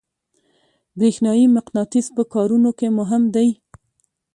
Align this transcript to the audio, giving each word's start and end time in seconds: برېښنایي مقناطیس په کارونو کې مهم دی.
برېښنایي 0.97 1.45
مقناطیس 1.57 2.07
په 2.15 2.23
کارونو 2.33 2.69
کې 2.77 2.87
مهم 2.99 3.23
دی. 3.35 3.49